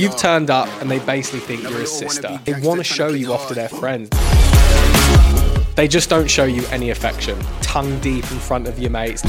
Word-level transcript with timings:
You've 0.00 0.16
turned 0.16 0.48
up 0.48 0.66
and 0.80 0.90
they 0.90 0.98
basically 1.00 1.40
think 1.40 1.62
you're 1.62 1.80
his 1.80 1.92
sister. 1.92 2.40
They 2.46 2.58
want 2.62 2.80
to 2.80 2.84
show 2.84 3.08
you 3.08 3.34
off 3.34 3.48
to 3.48 3.54
their 3.54 3.68
friends. 3.68 4.08
They 5.74 5.86
just 5.88 6.08
don't 6.08 6.30
show 6.30 6.44
you 6.44 6.64
any 6.70 6.88
affection. 6.88 7.38
Tongue 7.60 8.00
deep 8.00 8.24
in 8.32 8.38
front 8.38 8.66
of 8.66 8.78
your 8.78 8.88
mates. 8.90 9.22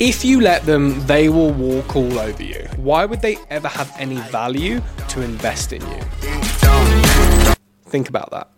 If 0.00 0.24
you 0.24 0.40
let 0.40 0.66
them, 0.66 1.06
they 1.06 1.28
will 1.28 1.52
walk 1.52 1.94
all 1.94 2.18
over 2.18 2.42
you. 2.42 2.66
Why 2.78 3.04
would 3.04 3.22
they 3.22 3.38
ever 3.48 3.68
have 3.68 3.94
any 3.96 4.16
value 4.16 4.82
to 5.10 5.22
invest 5.22 5.72
in 5.72 5.82
you? 5.82 6.00
Think 7.84 8.08
about 8.08 8.32
that. 8.32 8.50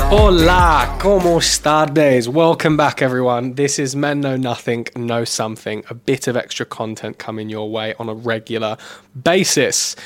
Hola, 0.00 0.96
como 0.98 1.38
estades? 1.38 2.28
Welcome 2.28 2.78
back, 2.78 3.02
everyone. 3.02 3.54
This 3.54 3.78
is 3.78 3.94
Men 3.94 4.20
Know 4.20 4.36
Nothing, 4.36 4.86
Know 4.96 5.24
Something, 5.24 5.84
a 5.90 5.94
bit 5.94 6.26
of 6.26 6.36
extra 6.36 6.64
content 6.64 7.18
coming 7.18 7.50
your 7.50 7.70
way 7.70 7.94
on 7.98 8.08
a 8.08 8.14
regular 8.14 8.78
basis. 9.22 9.96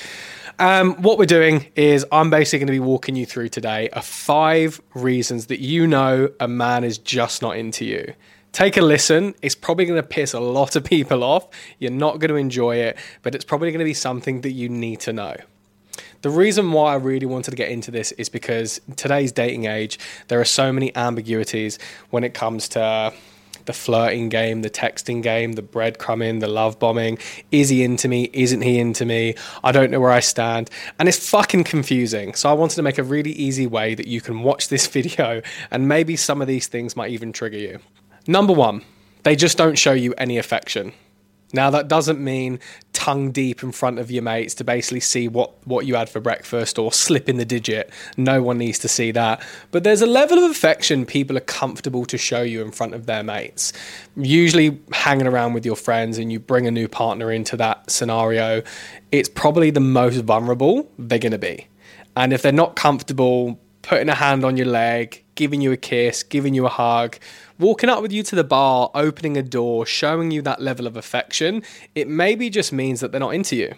Um, 0.58 0.94
what 1.02 1.18
we're 1.18 1.26
doing 1.26 1.66
is 1.76 2.04
I'm 2.10 2.30
basically 2.30 2.60
going 2.60 2.66
to 2.66 2.72
be 2.72 2.80
walking 2.80 3.14
you 3.14 3.26
through 3.26 3.50
today 3.50 3.90
are 3.90 4.02
five 4.02 4.80
reasons 4.94 5.46
that 5.46 5.60
you 5.60 5.86
know 5.86 6.30
a 6.40 6.48
man 6.48 6.82
is 6.82 6.98
just 6.98 7.40
not 7.40 7.56
into 7.56 7.84
you. 7.84 8.14
Take 8.50 8.76
a 8.76 8.82
listen. 8.82 9.34
It's 9.40 9.54
probably 9.54 9.86
going 9.86 10.02
to 10.02 10.06
piss 10.06 10.34
a 10.34 10.40
lot 10.40 10.74
of 10.74 10.84
people 10.84 11.22
off. 11.22 11.48
You're 11.78 11.90
not 11.90 12.18
going 12.18 12.30
to 12.30 12.36
enjoy 12.36 12.76
it, 12.76 12.98
but 13.22 13.34
it's 13.34 13.44
probably 13.44 13.70
going 13.70 13.78
to 13.78 13.84
be 13.84 13.94
something 13.94 14.40
that 14.40 14.50
you 14.50 14.68
need 14.68 15.00
to 15.00 15.12
know. 15.12 15.36
The 16.22 16.30
reason 16.30 16.70
why 16.70 16.92
I 16.92 16.96
really 16.96 17.26
wanted 17.26 17.50
to 17.50 17.56
get 17.56 17.68
into 17.70 17.90
this 17.90 18.12
is 18.12 18.28
because 18.28 18.80
today's 18.94 19.32
dating 19.32 19.66
age, 19.66 19.98
there 20.28 20.40
are 20.40 20.44
so 20.44 20.72
many 20.72 20.94
ambiguities 20.94 21.80
when 22.10 22.22
it 22.22 22.32
comes 22.32 22.68
to 22.70 23.12
the 23.64 23.72
flirting 23.72 24.28
game, 24.28 24.62
the 24.62 24.70
texting 24.70 25.20
game, 25.20 25.54
the 25.54 25.62
breadcrumbing, 25.62 26.38
the 26.38 26.46
love 26.46 26.78
bombing. 26.78 27.18
Is 27.50 27.70
he 27.70 27.82
into 27.82 28.06
me? 28.06 28.30
Isn't 28.32 28.62
he 28.62 28.78
into 28.78 29.04
me? 29.04 29.34
I 29.64 29.72
don't 29.72 29.90
know 29.90 29.98
where 29.98 30.12
I 30.12 30.20
stand. 30.20 30.70
And 31.00 31.08
it's 31.08 31.28
fucking 31.28 31.64
confusing. 31.64 32.34
So 32.34 32.48
I 32.48 32.52
wanted 32.52 32.76
to 32.76 32.82
make 32.82 32.98
a 32.98 33.02
really 33.02 33.32
easy 33.32 33.66
way 33.66 33.96
that 33.96 34.06
you 34.06 34.20
can 34.20 34.42
watch 34.42 34.68
this 34.68 34.86
video 34.98 35.42
and 35.72 35.88
maybe 35.88 36.14
some 36.14 36.40
of 36.40 36.46
these 36.46 36.68
things 36.68 36.94
might 36.94 37.10
even 37.10 37.32
trigger 37.32 37.58
you. 37.58 37.80
Number 38.28 38.52
one, 38.52 38.82
they 39.24 39.34
just 39.34 39.58
don't 39.58 39.76
show 39.76 39.92
you 39.92 40.14
any 40.18 40.38
affection. 40.38 40.92
Now 41.52 41.70
that 41.70 41.88
doesn't 41.88 42.18
mean 42.18 42.58
tongue 42.92 43.32
deep 43.32 43.62
in 43.62 43.72
front 43.72 43.98
of 43.98 44.10
your 44.10 44.22
mates 44.22 44.54
to 44.54 44.64
basically 44.64 45.00
see 45.00 45.28
what, 45.28 45.52
what 45.66 45.86
you 45.86 45.94
had 45.94 46.08
for 46.08 46.20
breakfast 46.20 46.78
or 46.78 46.92
slip 46.92 47.28
in 47.28 47.36
the 47.36 47.44
digit. 47.44 47.90
No 48.16 48.42
one 48.42 48.58
needs 48.58 48.78
to 48.80 48.88
see 48.88 49.10
that. 49.12 49.44
But 49.70 49.84
there's 49.84 50.02
a 50.02 50.06
level 50.06 50.38
of 50.38 50.50
affection 50.50 51.04
people 51.04 51.36
are 51.36 51.40
comfortable 51.40 52.04
to 52.06 52.16
show 52.16 52.42
you 52.42 52.62
in 52.62 52.70
front 52.70 52.94
of 52.94 53.06
their 53.06 53.22
mates. 53.22 53.72
Usually 54.16 54.80
hanging 54.92 55.26
around 55.26 55.52
with 55.52 55.66
your 55.66 55.76
friends 55.76 56.18
and 56.18 56.32
you 56.32 56.38
bring 56.38 56.66
a 56.66 56.70
new 56.70 56.88
partner 56.88 57.32
into 57.32 57.56
that 57.56 57.90
scenario, 57.90 58.62
it's 59.10 59.28
probably 59.28 59.70
the 59.70 59.80
most 59.80 60.18
vulnerable 60.18 60.88
they're 60.98 61.18
gonna 61.18 61.38
be. 61.38 61.66
And 62.16 62.32
if 62.32 62.42
they're 62.42 62.52
not 62.52 62.76
comfortable 62.76 63.58
putting 63.82 64.08
a 64.08 64.14
hand 64.14 64.44
on 64.44 64.56
your 64.56 64.66
leg, 64.66 65.21
giving 65.34 65.60
you 65.60 65.72
a 65.72 65.76
kiss, 65.76 66.22
giving 66.22 66.54
you 66.54 66.66
a 66.66 66.70
hug, 66.70 67.18
walking 67.58 67.88
up 67.88 68.02
with 68.02 68.12
you 68.12 68.22
to 68.24 68.36
the 68.36 68.44
bar, 68.44 68.90
opening 68.94 69.36
a 69.36 69.42
door, 69.42 69.86
showing 69.86 70.30
you 70.30 70.42
that 70.42 70.60
level 70.60 70.86
of 70.86 70.96
affection, 70.96 71.62
it 71.94 72.08
maybe 72.08 72.50
just 72.50 72.72
means 72.72 73.00
that 73.00 73.12
they're 73.12 73.20
not 73.20 73.34
into 73.34 73.56
you. 73.56 73.74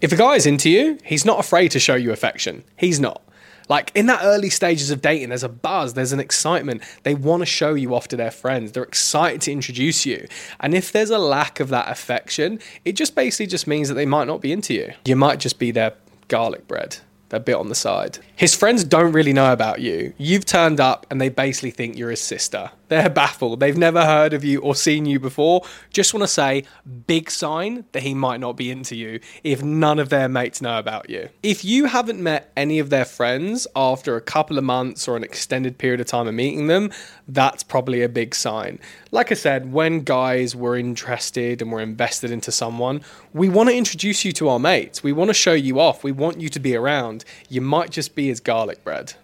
If 0.00 0.12
a 0.12 0.16
guy 0.16 0.34
is 0.34 0.46
into 0.46 0.70
you, 0.70 0.98
he's 1.04 1.24
not 1.24 1.40
afraid 1.40 1.70
to 1.72 1.80
show 1.80 1.94
you 1.94 2.12
affection. 2.12 2.64
He's 2.76 3.00
not. 3.00 3.22
Like 3.68 3.90
in 3.94 4.06
that 4.06 4.20
early 4.22 4.50
stages 4.50 4.90
of 4.90 5.00
dating, 5.00 5.30
there's 5.30 5.44
a 5.44 5.48
buzz, 5.48 5.94
there's 5.94 6.12
an 6.12 6.20
excitement. 6.20 6.82
They 7.04 7.14
want 7.14 7.40
to 7.40 7.46
show 7.46 7.74
you 7.74 7.94
off 7.94 8.08
to 8.08 8.16
their 8.16 8.30
friends. 8.30 8.72
They're 8.72 8.82
excited 8.82 9.40
to 9.42 9.52
introduce 9.52 10.04
you. 10.04 10.26
And 10.60 10.74
if 10.74 10.92
there's 10.92 11.10
a 11.10 11.18
lack 11.18 11.60
of 11.60 11.68
that 11.70 11.90
affection, 11.90 12.58
it 12.84 12.92
just 12.92 13.14
basically 13.14 13.46
just 13.46 13.66
means 13.66 13.88
that 13.88 13.94
they 13.94 14.06
might 14.06 14.26
not 14.26 14.40
be 14.40 14.52
into 14.52 14.74
you. 14.74 14.92
You 15.06 15.16
might 15.16 15.40
just 15.40 15.58
be 15.58 15.70
their 15.70 15.94
garlic 16.28 16.66
bread 16.68 16.98
a 17.32 17.40
bit 17.40 17.56
on 17.56 17.68
the 17.68 17.74
side. 17.74 18.18
His 18.36 18.54
friends 18.54 18.84
don't 18.84 19.12
really 19.12 19.32
know 19.32 19.52
about 19.52 19.80
you. 19.80 20.12
You've 20.18 20.44
turned 20.44 20.80
up 20.80 21.06
and 21.10 21.20
they 21.20 21.28
basically 21.28 21.70
think 21.70 21.96
you're 21.96 22.10
his 22.10 22.20
sister. 22.20 22.70
They're 22.88 23.08
baffled. 23.08 23.60
They've 23.60 23.76
never 23.76 24.04
heard 24.04 24.34
of 24.34 24.44
you 24.44 24.60
or 24.60 24.74
seen 24.74 25.06
you 25.06 25.18
before. 25.18 25.62
Just 25.90 26.12
want 26.12 26.22
to 26.22 26.28
say, 26.28 26.64
big 27.06 27.30
sign 27.30 27.86
that 27.92 28.02
he 28.02 28.12
might 28.12 28.38
not 28.38 28.54
be 28.54 28.70
into 28.70 28.94
you 28.94 29.20
if 29.42 29.62
none 29.62 29.98
of 29.98 30.10
their 30.10 30.28
mates 30.28 30.60
know 30.60 30.78
about 30.78 31.08
you. 31.08 31.30
If 31.42 31.64
you 31.64 31.86
haven't 31.86 32.22
met 32.22 32.52
any 32.54 32.78
of 32.78 32.90
their 32.90 33.06
friends 33.06 33.66
after 33.74 34.14
a 34.16 34.20
couple 34.20 34.58
of 34.58 34.64
months 34.64 35.08
or 35.08 35.16
an 35.16 35.24
extended 35.24 35.78
period 35.78 36.00
of 36.00 36.06
time 36.06 36.28
of 36.28 36.34
meeting 36.34 36.66
them, 36.66 36.90
that's 37.26 37.62
probably 37.62 38.02
a 38.02 38.10
big 38.10 38.34
sign. 38.34 38.78
Like 39.10 39.32
I 39.32 39.36
said, 39.36 39.72
when 39.72 40.00
guys 40.00 40.54
were 40.54 40.76
interested 40.76 41.62
and 41.62 41.72
were 41.72 41.80
invested 41.80 42.30
into 42.30 42.52
someone, 42.52 43.00
we 43.32 43.48
want 43.48 43.70
to 43.70 43.74
introduce 43.74 44.22
you 44.22 44.32
to 44.32 44.50
our 44.50 44.58
mates. 44.58 45.02
We 45.02 45.12
want 45.12 45.28
to 45.28 45.34
show 45.34 45.54
you 45.54 45.80
off. 45.80 46.04
We 46.04 46.12
want 46.12 46.40
you 46.40 46.50
to 46.50 46.60
be 46.60 46.76
around. 46.76 47.21
You 47.48 47.60
might 47.60 47.90
just 47.90 48.14
be 48.14 48.26
his 48.26 48.40
garlic 48.40 48.84
bread. 48.84 49.14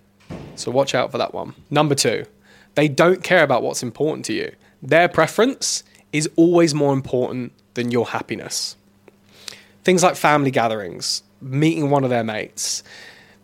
So 0.55 0.71
watch 0.71 0.95
out 0.95 1.11
for 1.11 1.19
that 1.19 1.35
one. 1.35 1.55
Number 1.71 1.95
two, 1.95 2.25
they 2.75 2.89
don't 2.89 3.23
care 3.23 3.43
about 3.43 3.63
what's 3.63 3.83
important 3.83 4.25
to 4.27 4.33
you. 4.33 4.53
Their 4.83 5.09
preference 5.09 5.83
is 6.13 6.29
always 6.37 6.75
more 6.75 6.93
important 6.93 7.53
than 7.75 7.91
your 7.91 8.07
happiness. 8.07 8.77
Things 9.85 10.03
like 10.03 10.17
family 10.17 10.51
gatherings, 10.51 11.23
meeting 11.41 11.91
one 11.91 12.05
of 12.05 12.11
their 12.11 12.25
mates, 12.25 12.83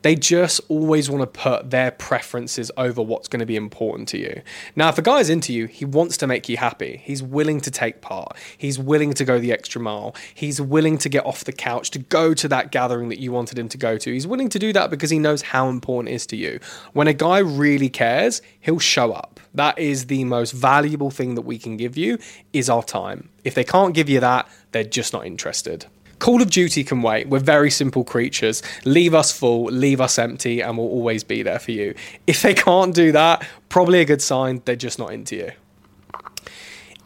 they 0.04 0.15
just 0.15 0.60
always 0.69 1.09
want 1.09 1.22
to 1.22 1.26
put 1.26 1.70
their 1.70 1.91
preferences 1.91 2.70
over 2.76 3.00
what's 3.00 3.26
going 3.26 3.41
to 3.41 3.47
be 3.47 3.56
important 3.56 4.06
to 4.06 4.19
you. 4.19 4.42
Now, 4.76 4.91
if 4.91 4.98
a 4.98 5.03
guy's 5.03 5.31
into 5.31 5.50
you, 5.54 5.65
he 5.65 5.87
wants 5.87 6.19
to 6.19 6.26
make 6.26 6.47
you 6.47 6.59
happy. 6.59 7.00
He's 7.03 7.22
willing 7.22 7.59
to 7.62 7.70
take 7.70 8.03
part. 8.03 8.37
He's 8.59 8.78
willing 8.78 9.14
to 9.14 9.25
go 9.25 9.38
the 9.38 9.50
extra 9.50 9.81
mile. 9.81 10.14
He's 10.34 10.60
willing 10.60 10.98
to 10.98 11.09
get 11.09 11.25
off 11.25 11.44
the 11.44 11.54
couch 11.54 11.91
to 11.93 11.98
go 11.98 12.34
to 12.34 12.47
that 12.48 12.70
gathering 12.70 13.09
that 13.09 13.19
you 13.19 13.32
wanted 13.32 13.59
him 13.59 13.70
to 13.70 13.78
go 13.78 13.97
to. 13.97 14.12
He's 14.12 14.26
willing 14.26 14.50
to 14.50 14.59
do 14.59 14.75
that 14.75 14.91
because 14.91 15.09
he 15.09 15.19
knows 15.19 15.41
how 15.41 15.70
important 15.70 16.12
it 16.12 16.16
is 16.16 16.26
to 16.26 16.37
you. 16.37 16.60
When 16.93 17.09
a 17.09 17.14
guy 17.14 17.38
really 17.38 17.88
cares, 17.88 18.43
he'll 18.60 18.78
show 18.78 19.12
up. 19.12 19.41
That 19.54 19.78
is 19.78 20.09
the 20.09 20.25
most 20.25 20.50
valuable 20.50 21.10
thing 21.10 21.34
that 21.34 21.47
we 21.47 21.56
can 21.56 21.78
give 21.78 21.97
you 21.97 22.19
is 22.53 22.69
our 22.69 22.82
time. 22.82 23.31
If 23.43 23.54
they 23.54 23.64
can't 23.64 23.94
give 23.94 24.10
you 24.10 24.20
that, 24.20 24.50
they're 24.72 24.84
just 24.84 25.14
not 25.14 25.25
interested. 25.25 25.87
Call 26.25 26.41
of 26.41 26.49
Duty 26.49 26.85
can 26.85 27.03
wait. 27.03 27.29
We're 27.29 27.39
very 27.39 27.71
simple 27.71 28.03
creatures. 28.03 28.62
Leave 28.87 29.12
us 29.12 29.31
full, 29.31 29.65
leave 29.65 30.01
us 30.01 30.19
empty, 30.19 30.62
and 30.62 30.79
we'll 30.79 30.89
always 30.89 31.23
be 31.23 31.43
there 31.43 31.59
for 31.59 31.73
you. 31.73 31.95
If 32.27 32.41
they 32.41 32.55
can't 32.55 32.95
do 32.95 33.12
that, 33.12 33.47
probably 33.69 34.01
a 34.01 34.07
good 34.07 34.23
sign 34.23 34.62
they're 34.65 34.75
just 34.75 34.99
not 34.99 35.12
into 35.12 35.37
you. 35.37 35.53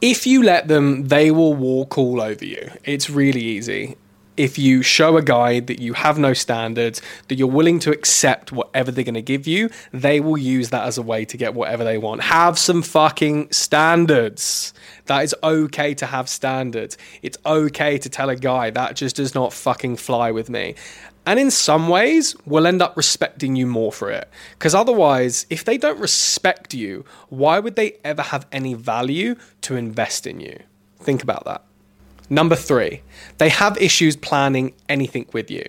If 0.01 0.25
you 0.25 0.45
let 0.45 0.69
them, 0.69 1.09
they 1.09 1.33
will 1.33 1.55
walk 1.55 1.99
all 1.99 2.21
over 2.21 2.45
you. 2.45 2.71
It's 2.85 3.11
really 3.11 3.43
easy 3.43 3.97
if 4.39 4.57
you 4.57 4.83
show 4.83 5.17
a 5.17 5.23
guy 5.23 5.59
that 5.59 5.81
you 5.81 5.95
have 5.95 6.17
no 6.17 6.33
standards, 6.33 7.03
that 7.27 7.35
you're 7.35 7.49
willing 7.49 7.81
to 7.81 7.91
accept 7.91 8.53
whatever 8.53 8.93
they're 8.93 9.05
going 9.05 9.15
to 9.15 9.21
give 9.21 9.49
you, 9.49 9.69
they 9.93 10.21
will 10.21 10.39
use 10.39 10.71
that 10.71 10.85
as 10.85 10.97
a 10.97 11.03
way 11.03 11.25
to 11.25 11.37
get 11.37 11.55
whatever 11.55 11.83
they 11.83 11.99
want. 11.99 12.23
Have 12.23 12.57
some 12.57 12.83
fucking 12.83 13.51
standards. 13.51 14.73
That 15.09 15.25
is 15.25 15.35
okay 15.43 15.95
to 15.95 16.07
have 16.07 16.29
standards. 16.29 16.97
It's 17.23 17.39
okay 17.45 17.99
to 17.99 18.09
tell 18.09 18.31
a 18.31 18.37
guy 18.37 18.71
that 18.71 18.95
just 18.95 19.17
does 19.17 19.35
not 19.35 19.53
fucking 19.53 19.97
fly 19.97 20.31
with 20.31 20.49
me. 20.49 20.75
And 21.27 21.39
in 21.39 21.51
some 21.51 21.89
ways, 21.89 22.37
we'll 22.47 22.67
end 22.67 22.81
up 22.81 22.97
respecting 22.97 23.57
you 23.57 23.67
more 23.67 23.93
for 23.93 24.11
it. 24.11 24.31
Because 24.53 24.75
otherwise, 24.75 25.47
if 25.51 25.65
they 25.65 25.77
don't 25.77 25.99
respect 25.99 26.73
you, 26.73 27.05
why 27.29 27.59
would 27.59 27.77
they 27.77 27.99
ever 28.05 28.23
have 28.23 28.47
any 28.53 28.75
value 28.75 29.35
to 29.63 29.77
invest 29.77 30.27
in 30.27 30.41
you? 30.41 30.59
Think 31.01 31.23
about 31.23 31.45
that. 31.45 31.65
Number 32.31 32.57
three, 32.57 33.03
they 33.39 33.49
have 33.49 33.79
issues 33.79 34.15
planning 34.15 34.75
anything 34.89 35.27
with 35.33 35.51
you. 35.51 35.65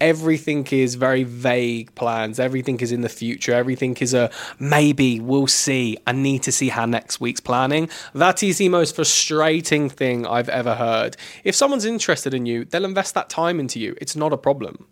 Everything 0.00 0.66
is 0.66 0.94
very 0.94 1.24
vague 1.24 1.94
plans. 1.94 2.38
Everything 2.38 2.78
is 2.80 2.92
in 2.92 3.00
the 3.00 3.08
future. 3.08 3.54
Everything 3.54 3.96
is 3.96 4.12
a 4.12 4.30
maybe, 4.58 5.20
we'll 5.20 5.46
see. 5.46 5.96
I 6.06 6.12
need 6.12 6.42
to 6.42 6.52
see 6.52 6.68
how 6.68 6.84
next 6.84 7.20
week's 7.20 7.40
planning. 7.40 7.88
That 8.14 8.42
is 8.42 8.58
the 8.58 8.68
most 8.68 8.94
frustrating 8.94 9.88
thing 9.88 10.26
I've 10.26 10.50
ever 10.50 10.74
heard. 10.74 11.16
If 11.44 11.54
someone's 11.54 11.86
interested 11.86 12.34
in 12.34 12.44
you, 12.44 12.66
they'll 12.66 12.84
invest 12.84 13.14
that 13.14 13.30
time 13.30 13.58
into 13.58 13.80
you. 13.80 13.96
It's 13.98 14.14
not 14.14 14.34
a 14.34 14.36
problem. 14.36 14.86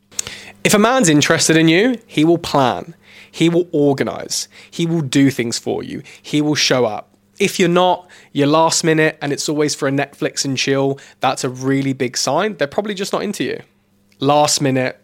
If 0.65 0.73
a 0.73 0.79
man's 0.79 1.09
interested 1.09 1.57
in 1.57 1.69
you, 1.69 1.99
he 2.07 2.25
will 2.25 2.39
plan. 2.39 2.95
He 3.31 3.49
will 3.49 3.69
organize. 3.73 4.49
He 4.71 4.87
will 4.87 5.03
do 5.03 5.31
things 5.31 5.59
for 5.59 5.83
you. 5.83 6.03
He 6.23 6.41
will 6.41 6.55
show 6.55 6.87
up. 6.87 7.10
If 7.41 7.59
you're 7.59 7.69
not, 7.69 8.09
you're 8.33 8.47
last 8.47 8.85
minute 8.85 9.19
and 9.21 9.33
it's 9.33 9.49
always 9.49 9.75
for 9.75 9.89
a 9.89 9.91
Netflix 9.91 10.45
and 10.45 10.57
chill, 10.57 11.01
that's 11.21 11.43
a 11.43 11.49
really 11.49 11.95
big 11.95 12.17
sign. 12.17 12.57
They're 12.57 12.69
probably 12.69 12.95
just 12.95 13.13
not 13.13 13.23
into 13.23 13.43
you. 13.43 13.61
Last 14.21 14.61
minute, 14.61 15.01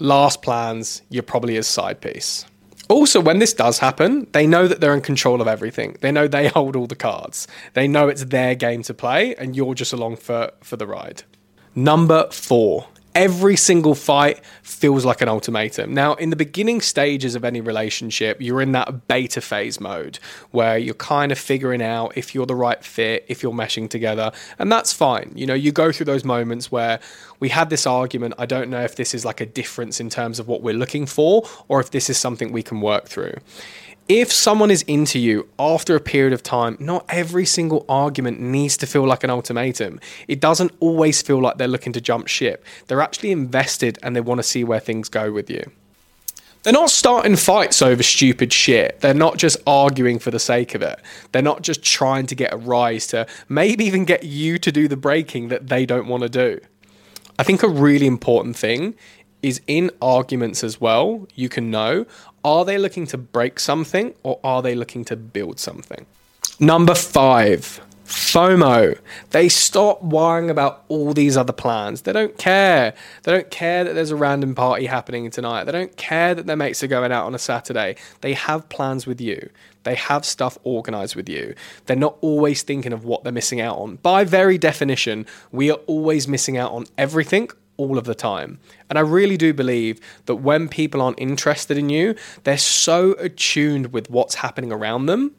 last 0.00 0.42
plans, 0.42 1.02
you're 1.08 1.22
probably 1.22 1.54
his 1.54 1.68
side 1.68 2.00
piece. 2.00 2.44
Also, 2.88 3.20
when 3.20 3.38
this 3.38 3.54
does 3.54 3.78
happen, 3.78 4.26
they 4.32 4.48
know 4.48 4.66
that 4.66 4.80
they're 4.80 4.94
in 4.94 5.00
control 5.00 5.40
of 5.40 5.46
everything. 5.46 5.96
They 6.00 6.10
know 6.10 6.26
they 6.26 6.48
hold 6.56 6.74
all 6.74 6.88
the 6.88 6.96
cards. 6.96 7.46
They 7.74 7.86
know 7.86 8.08
it's 8.08 8.24
their 8.24 8.56
game 8.56 8.82
to 8.82 8.94
play 8.94 9.36
and 9.36 9.54
you're 9.54 9.74
just 9.74 9.92
along 9.92 10.16
for, 10.16 10.50
for 10.60 10.76
the 10.76 10.88
ride. 10.88 11.22
Number 11.76 12.28
four, 12.32 12.88
every 13.20 13.54
single 13.54 13.94
fight 13.94 14.40
feels 14.62 15.04
like 15.04 15.20
an 15.20 15.28
ultimatum. 15.28 15.92
Now, 15.92 16.14
in 16.14 16.30
the 16.30 16.36
beginning 16.36 16.80
stages 16.80 17.34
of 17.34 17.44
any 17.44 17.60
relationship, 17.60 18.40
you're 18.40 18.62
in 18.62 18.72
that 18.72 19.08
beta 19.08 19.42
phase 19.42 19.78
mode 19.78 20.18
where 20.52 20.78
you're 20.78 20.94
kind 20.94 21.30
of 21.30 21.38
figuring 21.38 21.82
out 21.82 22.16
if 22.16 22.34
you're 22.34 22.46
the 22.46 22.54
right 22.54 22.82
fit, 22.82 23.26
if 23.28 23.42
you're 23.42 23.52
meshing 23.52 23.90
together, 23.90 24.32
and 24.58 24.72
that's 24.72 24.94
fine. 24.94 25.32
You 25.34 25.44
know, 25.44 25.52
you 25.52 25.70
go 25.70 25.92
through 25.92 26.06
those 26.06 26.24
moments 26.24 26.72
where 26.72 26.98
we 27.40 27.50
had 27.50 27.68
this 27.68 27.86
argument. 27.86 28.32
I 28.38 28.46
don't 28.46 28.70
know 28.70 28.80
if 28.80 28.96
this 28.96 29.12
is 29.12 29.22
like 29.22 29.42
a 29.42 29.46
difference 29.46 30.00
in 30.00 30.08
terms 30.08 30.38
of 30.38 30.48
what 30.48 30.62
we're 30.62 30.72
looking 30.72 31.04
for 31.04 31.46
or 31.68 31.78
if 31.78 31.90
this 31.90 32.08
is 32.08 32.16
something 32.16 32.52
we 32.52 32.62
can 32.62 32.80
work 32.80 33.06
through 33.06 33.34
if 34.10 34.32
someone 34.32 34.72
is 34.72 34.82
into 34.82 35.20
you 35.20 35.48
after 35.56 35.94
a 35.94 36.00
period 36.00 36.32
of 36.32 36.42
time, 36.42 36.76
not 36.80 37.06
every 37.08 37.46
single 37.46 37.86
argument 37.88 38.40
needs 38.40 38.76
to 38.78 38.84
feel 38.84 39.06
like 39.06 39.22
an 39.22 39.30
ultimatum. 39.30 40.00
It 40.26 40.40
doesn't 40.40 40.72
always 40.80 41.22
feel 41.22 41.40
like 41.40 41.58
they're 41.58 41.68
looking 41.68 41.92
to 41.92 42.00
jump 42.00 42.26
ship. 42.26 42.64
They're 42.88 43.02
actually 43.02 43.30
invested 43.30 44.00
and 44.02 44.16
they 44.16 44.20
want 44.20 44.40
to 44.40 44.42
see 44.42 44.64
where 44.64 44.80
things 44.80 45.08
go 45.08 45.30
with 45.30 45.48
you. 45.48 45.62
They're 46.64 46.72
not 46.72 46.90
starting 46.90 47.36
fights 47.36 47.82
over 47.82 48.02
stupid 48.02 48.52
shit. 48.52 49.00
They're 49.00 49.14
not 49.14 49.38
just 49.38 49.58
arguing 49.64 50.18
for 50.18 50.32
the 50.32 50.40
sake 50.40 50.74
of 50.74 50.82
it. 50.82 51.00
They're 51.30 51.40
not 51.40 51.62
just 51.62 51.84
trying 51.84 52.26
to 52.26 52.34
get 52.34 52.52
a 52.52 52.56
rise 52.56 53.06
to 53.08 53.28
maybe 53.48 53.84
even 53.84 54.04
get 54.04 54.24
you 54.24 54.58
to 54.58 54.72
do 54.72 54.88
the 54.88 54.96
breaking 54.96 55.48
that 55.48 55.68
they 55.68 55.86
don't 55.86 56.08
want 56.08 56.24
to 56.24 56.28
do. 56.28 56.60
I 57.38 57.44
think 57.44 57.62
a 57.62 57.68
really 57.68 58.06
important 58.08 58.56
thing 58.56 58.96
is 59.42 59.60
in 59.66 59.90
arguments 60.00 60.62
as 60.64 60.80
well, 60.80 61.26
you 61.34 61.48
can 61.48 61.70
know 61.70 62.06
are 62.44 62.64
they 62.64 62.78
looking 62.78 63.06
to 63.06 63.18
break 63.18 63.60
something 63.60 64.14
or 64.22 64.40
are 64.42 64.62
they 64.62 64.74
looking 64.74 65.04
to 65.06 65.16
build 65.16 65.58
something? 65.58 66.06
Number 66.58 66.94
five, 66.94 67.80
FOMO. 68.10 68.98
They 69.30 69.48
stop 69.48 70.02
worrying 70.02 70.50
about 70.50 70.84
all 70.88 71.12
these 71.12 71.36
other 71.36 71.52
plans. 71.52 72.02
They 72.02 72.12
don't 72.12 72.36
care. 72.38 72.94
They 73.22 73.32
don't 73.32 73.50
care 73.50 73.84
that 73.84 73.94
there's 73.94 74.10
a 74.10 74.16
random 74.16 74.54
party 74.54 74.86
happening 74.86 75.30
tonight. 75.30 75.64
They 75.64 75.72
don't 75.72 75.96
care 75.96 76.34
that 76.34 76.46
their 76.46 76.56
mates 76.56 76.82
are 76.82 76.88
going 76.88 77.12
out 77.12 77.26
on 77.26 77.34
a 77.34 77.38
Saturday. 77.38 77.96
They 78.20 78.34
have 78.34 78.68
plans 78.68 79.06
with 79.06 79.20
you. 79.20 79.48
They 79.84 79.94
have 79.94 80.24
stuff 80.24 80.58
organized 80.64 81.14
with 81.14 81.28
you. 81.28 81.54
They're 81.86 81.96
not 81.96 82.16
always 82.20 82.62
thinking 82.62 82.92
of 82.92 83.04
what 83.04 83.22
they're 83.22 83.32
missing 83.32 83.60
out 83.60 83.78
on. 83.78 83.96
By 83.96 84.24
very 84.24 84.58
definition, 84.58 85.24
we 85.52 85.70
are 85.70 85.78
always 85.86 86.26
missing 86.26 86.56
out 86.58 86.72
on 86.72 86.86
everything 86.98 87.48
all 87.80 87.98
of 87.98 88.04
the 88.04 88.14
time. 88.14 88.58
And 88.88 88.98
I 88.98 89.02
really 89.02 89.36
do 89.36 89.54
believe 89.54 90.00
that 90.26 90.36
when 90.36 90.68
people 90.68 91.00
aren't 91.00 91.18
interested 91.18 91.78
in 91.78 91.88
you, 91.88 92.14
they're 92.44 92.58
so 92.58 93.12
attuned 93.14 93.92
with 93.92 94.10
what's 94.10 94.36
happening 94.36 94.70
around 94.70 95.06
them 95.06 95.34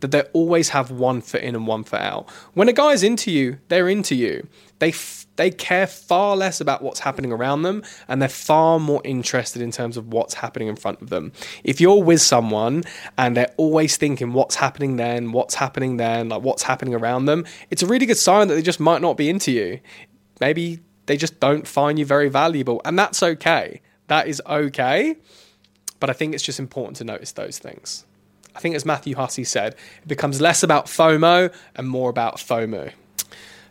that 0.00 0.10
they 0.10 0.22
always 0.32 0.68
have 0.70 0.90
one 0.90 1.20
foot 1.20 1.42
in 1.42 1.54
and 1.54 1.66
one 1.66 1.84
foot 1.84 2.00
out. 2.00 2.30
When 2.54 2.68
a 2.68 2.72
guy's 2.72 3.02
into 3.02 3.30
you, 3.30 3.58
they're 3.68 3.88
into 3.88 4.14
you. 4.14 4.46
They 4.78 4.90
f- 4.90 5.26
they 5.36 5.50
care 5.50 5.86
far 5.86 6.36
less 6.36 6.60
about 6.60 6.82
what's 6.82 7.00
happening 7.00 7.32
around 7.32 7.62
them 7.62 7.84
and 8.08 8.20
they're 8.20 8.28
far 8.28 8.80
more 8.80 9.00
interested 9.04 9.62
in 9.62 9.70
terms 9.70 9.96
of 9.96 10.12
what's 10.12 10.34
happening 10.34 10.66
in 10.66 10.74
front 10.74 11.00
of 11.00 11.10
them. 11.10 11.32
If 11.62 11.80
you're 11.80 12.02
with 12.02 12.20
someone 12.20 12.82
and 13.16 13.36
they're 13.36 13.54
always 13.56 13.96
thinking 13.96 14.32
what's 14.32 14.56
happening 14.56 14.96
then, 14.96 15.30
what's 15.30 15.54
happening 15.54 15.96
then, 15.96 16.28
like 16.28 16.42
what's 16.42 16.64
happening 16.64 16.94
around 16.94 17.26
them, 17.26 17.44
it's 17.70 17.84
a 17.84 17.86
really 17.86 18.04
good 18.04 18.16
sign 18.16 18.48
that 18.48 18.54
they 18.54 18.62
just 18.62 18.80
might 18.80 19.00
not 19.00 19.16
be 19.16 19.30
into 19.30 19.52
you. 19.52 19.78
Maybe 20.40 20.80
they 21.08 21.16
just 21.16 21.40
don't 21.40 21.66
find 21.66 21.98
you 21.98 22.04
very 22.04 22.28
valuable. 22.28 22.80
And 22.84 22.98
that's 22.98 23.22
okay. 23.22 23.80
That 24.06 24.28
is 24.28 24.40
okay. 24.46 25.16
But 25.98 26.10
I 26.10 26.12
think 26.12 26.34
it's 26.34 26.44
just 26.44 26.60
important 26.60 26.96
to 26.98 27.04
notice 27.04 27.32
those 27.32 27.58
things. 27.58 28.04
I 28.54 28.60
think, 28.60 28.74
as 28.74 28.84
Matthew 28.84 29.16
Hussey 29.16 29.44
said, 29.44 29.74
it 30.02 30.08
becomes 30.08 30.40
less 30.40 30.62
about 30.62 30.86
FOMO 30.86 31.52
and 31.74 31.88
more 31.88 32.10
about 32.10 32.36
FOMO. 32.36 32.92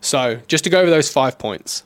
So, 0.01 0.39
just 0.47 0.63
to 0.63 0.69
go 0.69 0.81
over 0.81 0.89
those 0.89 1.11
five 1.11 1.37
points, 1.37 1.83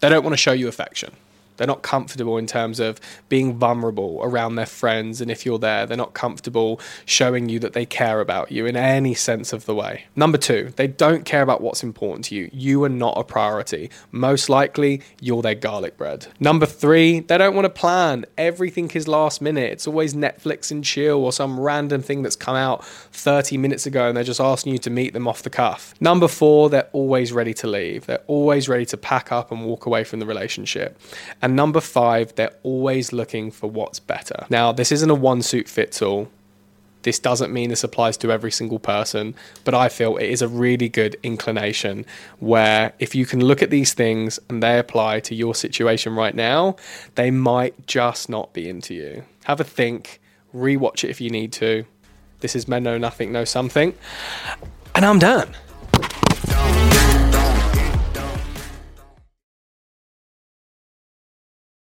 they 0.00 0.08
don't 0.08 0.22
want 0.22 0.32
to 0.32 0.38
show 0.38 0.52
you 0.52 0.68
affection. 0.68 1.12
They're 1.60 1.66
not 1.66 1.82
comfortable 1.82 2.38
in 2.38 2.46
terms 2.46 2.80
of 2.80 2.98
being 3.28 3.52
vulnerable 3.58 4.18
around 4.22 4.54
their 4.54 4.64
friends. 4.64 5.20
And 5.20 5.30
if 5.30 5.44
you're 5.44 5.58
there, 5.58 5.84
they're 5.84 5.94
not 5.94 6.14
comfortable 6.14 6.80
showing 7.04 7.50
you 7.50 7.58
that 7.58 7.74
they 7.74 7.84
care 7.84 8.22
about 8.22 8.50
you 8.50 8.64
in 8.64 8.76
any 8.76 9.12
sense 9.12 9.52
of 9.52 9.66
the 9.66 9.74
way. 9.74 10.06
Number 10.16 10.38
two, 10.38 10.72
they 10.76 10.86
don't 10.86 11.26
care 11.26 11.42
about 11.42 11.60
what's 11.60 11.82
important 11.82 12.24
to 12.24 12.34
you. 12.34 12.48
You 12.50 12.82
are 12.84 12.88
not 12.88 13.18
a 13.18 13.24
priority. 13.24 13.90
Most 14.10 14.48
likely, 14.48 15.02
you're 15.20 15.42
their 15.42 15.54
garlic 15.54 15.98
bread. 15.98 16.28
Number 16.40 16.64
three, 16.64 17.20
they 17.20 17.36
don't 17.36 17.54
want 17.54 17.66
to 17.66 17.70
plan. 17.70 18.24
Everything 18.38 18.90
is 18.92 19.06
last 19.06 19.42
minute. 19.42 19.70
It's 19.70 19.86
always 19.86 20.14
Netflix 20.14 20.70
and 20.70 20.82
chill 20.82 21.22
or 21.22 21.30
some 21.30 21.60
random 21.60 22.00
thing 22.00 22.22
that's 22.22 22.36
come 22.36 22.56
out 22.56 22.86
30 22.86 23.58
minutes 23.58 23.84
ago 23.84 24.08
and 24.08 24.16
they're 24.16 24.24
just 24.24 24.40
asking 24.40 24.72
you 24.72 24.78
to 24.78 24.88
meet 24.88 25.12
them 25.12 25.28
off 25.28 25.42
the 25.42 25.50
cuff. 25.50 25.92
Number 26.00 26.26
four, 26.26 26.70
they're 26.70 26.88
always 26.94 27.34
ready 27.34 27.52
to 27.52 27.66
leave. 27.66 28.06
They're 28.06 28.24
always 28.28 28.66
ready 28.66 28.86
to 28.86 28.96
pack 28.96 29.30
up 29.30 29.52
and 29.52 29.66
walk 29.66 29.84
away 29.84 30.04
from 30.04 30.20
the 30.20 30.26
relationship. 30.26 30.98
And 31.42 31.49
and 31.50 31.56
number 31.56 31.80
five, 31.80 32.32
they're 32.36 32.54
always 32.62 33.12
looking 33.12 33.50
for 33.50 33.68
what's 33.68 33.98
better. 33.98 34.46
Now, 34.50 34.70
this 34.70 34.92
isn't 34.92 35.10
a 35.10 35.16
one 35.16 35.42
suit 35.42 35.68
fits 35.68 36.00
all. 36.00 36.30
This 37.02 37.18
doesn't 37.18 37.52
mean 37.52 37.70
this 37.70 37.82
applies 37.82 38.16
to 38.18 38.30
every 38.30 38.52
single 38.52 38.78
person, 38.78 39.34
but 39.64 39.74
I 39.74 39.88
feel 39.88 40.16
it 40.16 40.28
is 40.28 40.42
a 40.42 40.46
really 40.46 40.88
good 40.88 41.16
inclination 41.24 42.06
where 42.38 42.92
if 43.00 43.16
you 43.16 43.26
can 43.26 43.44
look 43.44 43.62
at 43.62 43.70
these 43.70 43.94
things 43.94 44.38
and 44.48 44.62
they 44.62 44.78
apply 44.78 45.18
to 45.20 45.34
your 45.34 45.56
situation 45.56 46.14
right 46.14 46.36
now, 46.36 46.76
they 47.16 47.32
might 47.32 47.84
just 47.88 48.28
not 48.28 48.52
be 48.52 48.68
into 48.68 48.94
you. 48.94 49.24
Have 49.46 49.58
a 49.58 49.64
think, 49.64 50.20
rewatch 50.54 51.02
it 51.02 51.10
if 51.10 51.20
you 51.20 51.30
need 51.30 51.52
to. 51.54 51.84
This 52.38 52.54
is 52.54 52.68
Men 52.68 52.84
Know 52.84 52.96
Nothing, 52.96 53.32
Know 53.32 53.44
Something. 53.44 53.92
And 54.94 55.04
I'm 55.04 55.18
done. 55.18 55.56